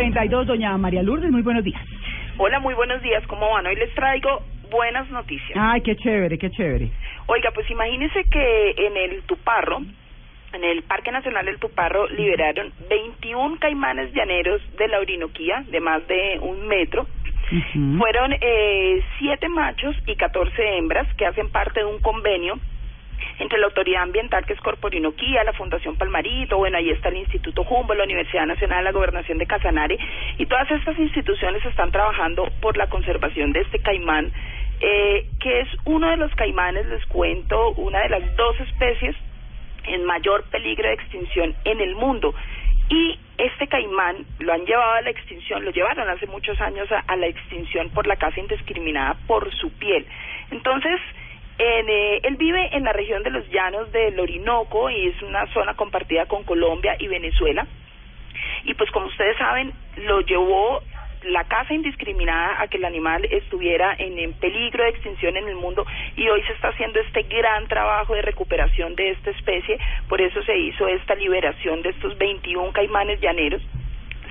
[0.00, 1.82] 742, doña María Lourdes, muy buenos días.
[2.38, 3.22] Hola, muy buenos días.
[3.26, 3.66] ¿Cómo van?
[3.66, 5.50] Hoy les traigo buenas noticias.
[5.54, 6.90] Ay, qué chévere, qué chévere.
[7.26, 9.82] Oiga, pues imagínense que en el Tuparro,
[10.54, 16.06] en el Parque Nacional del Tuparro, liberaron 21 caimanes llaneros de la Orinoquía, de más
[16.08, 17.06] de un metro.
[17.98, 22.58] Fueron eh, siete machos y 14 hembras que hacen parte de un convenio
[23.38, 27.62] entre la Autoridad Ambiental, que es Corporinoquía, la Fundación Palmarito, bueno, ahí está el Instituto
[27.62, 29.98] Humboldt, la Universidad Nacional, la Gobernación de Casanare,
[30.38, 34.32] y todas estas instituciones están trabajando por la conservación de este caimán,
[34.80, 39.16] eh, que es uno de los caimanes, les cuento, una de las dos especies
[39.84, 42.34] en mayor peligro de extinción en el mundo.
[42.88, 46.98] Y este caimán lo han llevado a la extinción, lo llevaron hace muchos años a,
[47.06, 50.04] a la extinción por la caza indiscriminada por su piel.
[50.50, 51.00] Entonces,
[51.62, 55.74] eh, él vive en la región de los llanos del Orinoco y es una zona
[55.74, 57.66] compartida con Colombia y Venezuela.
[58.64, 60.82] Y pues como ustedes saben, lo llevó
[61.24, 65.54] la caza indiscriminada a que el animal estuviera en, en peligro de extinción en el
[65.54, 65.84] mundo
[66.16, 70.42] y hoy se está haciendo este gran trabajo de recuperación de esta especie, por eso
[70.44, 73.60] se hizo esta liberación de estos 21 caimanes llaneros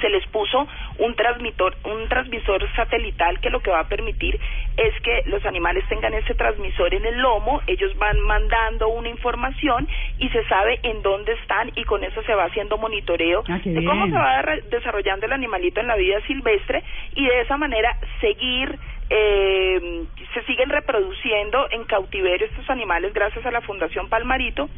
[0.02, 0.68] se les puso
[1.00, 4.40] un transmisor, un transmisor satelital que lo que va a permitir
[4.78, 9.88] es que los animales tengan ese transmisor en el lomo, ellos van mandando una información
[10.18, 13.84] y se sabe en dónde están y con eso se va haciendo monitoreo Ah, de
[13.86, 14.12] cómo bien.
[14.12, 16.84] se va desarrollando el animalito en la vida silvestre
[17.16, 18.78] y de esa manera seguir
[19.10, 20.04] eh,
[20.34, 24.70] se siguen reproduciendo en cautiverio estos animales gracias a la Fundación Palmarito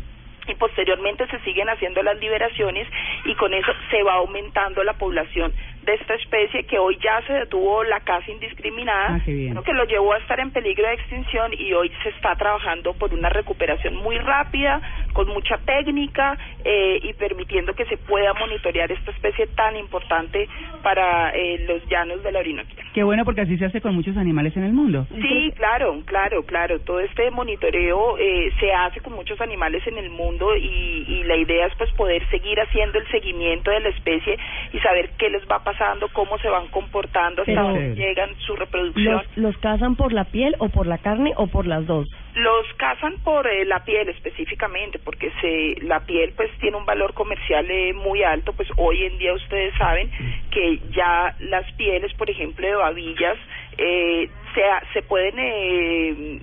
[0.48, 2.88] y posteriormente se siguen haciendo las liberaciones
[3.26, 5.54] y con eso se va aumentando la población
[5.84, 9.20] de esta especie que hoy ya se detuvo la caza indiscriminada, Ah,
[9.54, 12.94] lo que lo llevó a estar en peligro de extinción y hoy se está trabajando
[12.94, 14.82] por una recuperación muy rápida,
[15.14, 20.48] con mucha técnica eh, y permitiendo que se pueda monitorear esta especie tan importante
[20.84, 22.84] para eh, los llanos de la Orinoquía.
[22.94, 25.08] Qué bueno porque así se hace con muchos animales en el mundo.
[25.22, 26.80] Sí, claro, claro, claro.
[26.82, 31.38] Todo este monitoreo eh, se hace con muchos animales en el mundo y, y la
[31.38, 34.38] idea es pues poder seguir haciendo el seguimiento de la especie
[34.74, 38.56] y saber qué les va pasando, cómo se van comportando, hasta Pero- dónde llegan su
[38.56, 39.14] reproducción.
[39.14, 42.08] ¿Los, ¿Los cazan por la piel o por la carne o por las dos?
[42.36, 47.14] Los cazan por eh, la piel específicamente, porque se, la piel pues tiene un valor
[47.14, 50.10] comercial eh, muy alto, pues hoy en día ustedes saben
[50.52, 53.38] que ya las pieles, por ejemplo, de babillas,
[53.78, 54.62] eh, se,
[54.94, 55.36] se pueden...
[55.38, 56.42] Eh,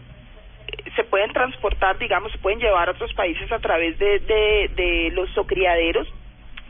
[0.96, 5.10] se pueden transportar, digamos, se pueden llevar a otros países a través de, de, de
[5.12, 6.08] los zocriaderos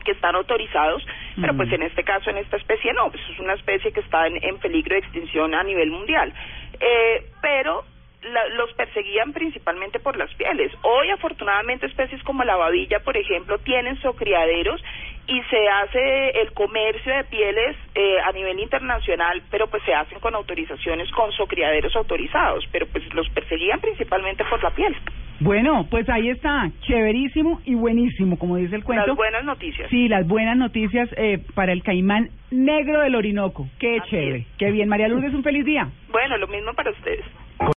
[0.05, 1.05] que están autorizados,
[1.39, 4.27] pero pues en este caso, en esta especie no, pues es una especie que está
[4.27, 6.33] en, en peligro de extinción a nivel mundial.
[6.79, 7.83] Eh, pero
[8.21, 10.71] la- los perseguían principalmente por las pieles.
[10.83, 14.83] Hoy, afortunadamente, especies como la babilla, por ejemplo, tienen zocriaderos
[15.27, 20.19] y se hace el comercio de pieles eh, a nivel internacional, pero pues se hacen
[20.19, 24.95] con autorizaciones, con zocriaderos autorizados, pero pues los perseguían principalmente por la piel.
[25.41, 29.07] Bueno, pues ahí está, chéverísimo y buenísimo, como dice el cuento.
[29.07, 29.89] Las buenas noticias.
[29.89, 33.67] Sí, las buenas noticias eh, para el caimán negro del Orinoco.
[33.79, 34.37] Qué Así chévere.
[34.39, 34.47] es.
[34.57, 35.87] Qué bien, María Lourdes, un feliz día.
[36.11, 37.23] Bueno, lo mismo para ustedes.